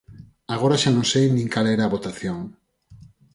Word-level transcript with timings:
Agora 0.55 0.79
xa 0.81 0.91
non 0.93 1.05
sei 1.11 1.25
nin 1.31 1.47
cal 1.53 1.67
era 1.75 1.83
a 1.85 1.93
votación. 1.95 2.39